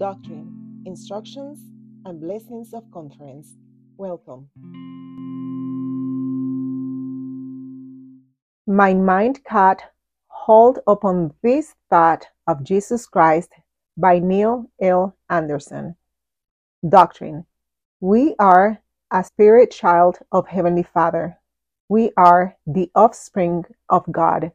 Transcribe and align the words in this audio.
Doctrine, 0.00 0.82
Instructions, 0.86 1.58
and 2.06 2.22
Blessings 2.22 2.72
of 2.72 2.90
Conference. 2.90 3.58
Welcome. 3.98 4.48
My 8.66 8.94
mind 8.94 9.44
caught 9.44 9.82
hold 10.28 10.78
upon 10.86 11.34
this 11.42 11.74
thought 11.90 12.28
of 12.46 12.64
Jesus 12.64 13.04
Christ 13.04 13.50
by 13.94 14.20
Neil 14.20 14.70
L. 14.80 15.14
Andersen. 15.28 15.96
Doctrine. 16.88 17.44
We 18.00 18.34
are 18.38 18.80
a 19.10 19.22
spirit 19.22 19.70
child 19.70 20.20
of 20.32 20.48
Heavenly 20.48 20.86
Father. 20.94 21.36
We 21.90 22.12
are 22.16 22.56
the 22.66 22.90
offspring 22.94 23.66
of 23.90 24.10
God. 24.10 24.52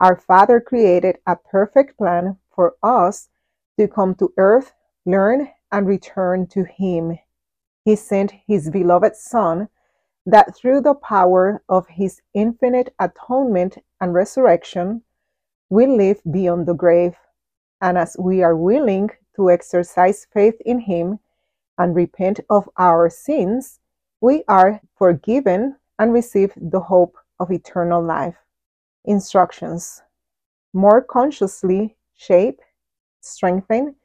Our 0.00 0.16
Father 0.16 0.58
created 0.58 1.18
a 1.26 1.36
perfect 1.36 1.98
plan 1.98 2.38
for 2.56 2.76
us 2.82 3.28
to 3.78 3.88
come 3.88 4.14
to 4.16 4.32
earth, 4.36 4.72
learn, 5.06 5.50
and 5.72 5.86
return 5.86 6.46
to 6.48 6.64
Him. 6.64 7.18
He 7.84 7.96
sent 7.96 8.32
His 8.46 8.70
beloved 8.70 9.16
Son 9.16 9.68
that 10.26 10.56
through 10.56 10.80
the 10.80 10.94
power 10.94 11.62
of 11.68 11.86
His 11.88 12.22
infinite 12.32 12.94
atonement 12.98 13.78
and 14.00 14.14
resurrection, 14.14 15.02
we 15.68 15.86
live 15.86 16.20
beyond 16.30 16.66
the 16.66 16.74
grave. 16.74 17.16
And 17.80 17.98
as 17.98 18.16
we 18.18 18.42
are 18.42 18.56
willing 18.56 19.10
to 19.36 19.50
exercise 19.50 20.26
faith 20.32 20.60
in 20.64 20.80
Him 20.80 21.18
and 21.76 21.94
repent 21.94 22.40
of 22.48 22.68
our 22.78 23.10
sins, 23.10 23.80
we 24.20 24.44
are 24.48 24.80
forgiven 24.96 25.76
and 25.98 26.12
receive 26.12 26.52
the 26.56 26.80
hope 26.80 27.16
of 27.40 27.50
eternal 27.50 28.02
life. 28.02 28.36
Instructions 29.04 30.02
More 30.72 31.02
consciously 31.02 31.96
shape 32.14 32.60
strengthen, 33.24 33.96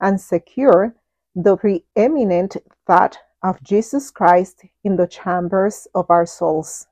and 0.00 0.20
secure 0.20 0.94
the 1.34 1.56
preeminent 1.56 2.56
thought 2.86 3.18
of 3.42 3.62
Jesus 3.62 4.10
Christ 4.10 4.62
in 4.84 4.96
the 4.96 5.06
chambers 5.06 5.86
of 5.94 6.10
our 6.10 6.26
souls. 6.26 6.86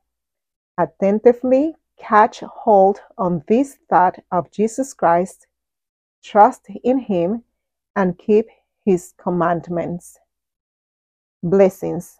Attentively 0.77 1.75
catch 1.97 2.39
hold 2.39 3.01
on 3.17 3.43
this 3.47 3.77
thought 3.89 4.17
of 4.31 4.51
Jesus 4.51 4.93
Christ, 4.93 5.47
trust 6.23 6.67
in 6.83 6.99
Him, 6.99 7.43
and 7.95 8.17
keep 8.17 8.47
His 8.85 9.13
commandments. 9.17 10.17
Blessings. 11.43 12.17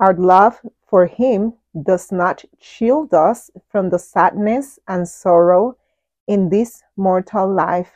Our 0.00 0.14
love 0.14 0.60
for 0.86 1.06
Him 1.06 1.54
does 1.82 2.12
not 2.12 2.44
shield 2.60 3.14
us 3.14 3.50
from 3.68 3.90
the 3.90 3.98
sadness 3.98 4.78
and 4.88 5.08
sorrow 5.08 5.76
in 6.26 6.48
this 6.48 6.82
mortal 6.96 7.52
life 7.52 7.92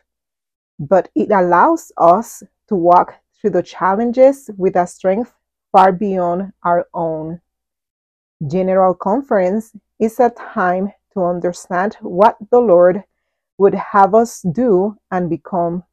but 0.81 1.11
it 1.14 1.31
allows 1.31 1.92
us 1.98 2.42
to 2.67 2.75
walk 2.75 3.14
through 3.39 3.50
the 3.50 3.62
challenges 3.62 4.48
with 4.56 4.77
a 4.77 4.86
strength 4.86 5.34
far 5.70 5.92
beyond 5.92 6.53
our 6.64 6.89
own. 6.95 7.41
General 8.47 8.95
Conference 8.95 9.77
is 9.98 10.19
a 10.19 10.31
time 10.31 10.91
to 11.12 11.23
understand 11.23 11.97
what 12.01 12.36
the 12.51 12.58
Lord 12.58 13.05
would 13.58 13.75
have 13.75 14.14
us 14.14 14.41
do 14.53 14.97
and 15.11 15.28
become. 15.28 15.84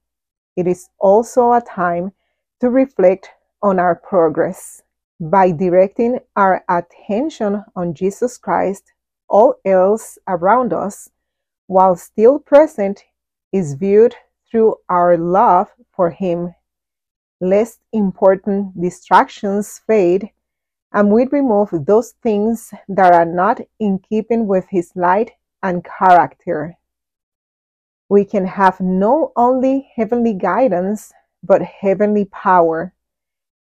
It 0.55 0.67
is 0.67 0.87
also 0.99 1.51
a 1.51 1.61
time 1.61 2.13
to 2.61 2.69
reflect 2.69 3.29
on 3.61 3.79
our 3.79 3.95
progress. 3.95 4.83
By 5.19 5.51
directing 5.51 6.19
our 6.35 6.63
attention 6.69 7.65
on 7.75 7.93
Jesus 7.93 8.37
Christ, 8.37 8.93
all 9.27 9.55
else 9.65 10.17
around 10.27 10.71
us, 10.71 11.09
while 11.65 11.95
still 11.95 12.39
present, 12.39 13.03
is 13.51 13.73
viewed 13.73 14.15
through 14.49 14.75
our 14.89 15.17
love 15.17 15.67
for 15.95 16.09
Him, 16.09 16.55
lest 17.41 17.79
important 17.93 18.79
distractions 18.81 19.81
fade 19.85 20.31
and 20.93 21.11
we 21.11 21.27
remove 21.31 21.69
those 21.71 22.13
things 22.23 22.73
that 22.87 23.13
are 23.13 23.25
not 23.25 23.59
in 23.79 23.99
keeping 23.99 24.47
with 24.47 24.65
His 24.69 24.91
light 24.95 25.31
and 25.61 25.83
character. 25.83 26.77
We 28.09 28.23
can 28.23 28.45
have 28.45 28.79
not 28.79 29.31
only 29.35 29.91
heavenly 29.95 30.33
guidance, 30.33 31.11
but 31.43 31.61
heavenly 31.61 32.25
power. 32.25 32.93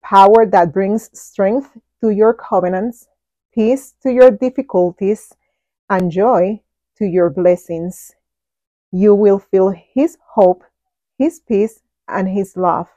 Power 0.02 0.46
that 0.46 0.72
brings 0.72 1.10
strength 1.18 1.76
to 2.00 2.10
your 2.10 2.34
covenants, 2.34 3.08
peace 3.52 3.94
to 4.02 4.12
your 4.12 4.30
difficulties, 4.30 5.32
and 5.88 6.10
joy 6.10 6.60
to 6.98 7.06
your 7.06 7.30
blessings 7.30 8.12
you 8.92 9.14
will 9.14 9.38
feel 9.38 9.70
His 9.70 10.18
hope, 10.34 10.62
His 11.18 11.40
peace, 11.40 11.80
and 12.08 12.28
His 12.28 12.56
love. 12.56 12.88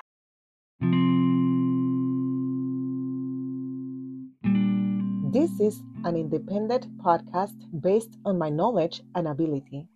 This 5.31 5.59
is 5.59 5.81
an 6.05 6.15
independent 6.15 6.97
podcast 6.97 7.55
based 7.81 8.17
on 8.25 8.37
my 8.37 8.49
knowledge 8.49 9.01
and 9.15 9.27
ability. 9.27 9.87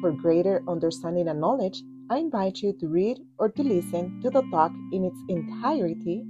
For 0.00 0.12
greater 0.12 0.62
understanding 0.68 1.26
and 1.28 1.40
knowledge, 1.40 1.82
I 2.10 2.18
invite 2.18 2.58
you 2.58 2.72
to 2.80 2.88
read 2.88 3.18
or 3.38 3.48
to 3.48 3.62
listen 3.62 4.20
to 4.22 4.30
the 4.30 4.42
talk 4.50 4.72
in 4.92 5.04
its 5.04 5.18
entirety 5.28 6.24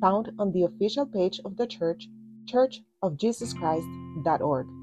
found 0.00 0.30
on 0.38 0.52
the 0.52 0.62
official 0.62 1.04
page 1.06 1.40
of 1.44 1.56
the 1.56 1.66
church, 1.66 2.08
churchofjesuschrist.org. 2.46 4.79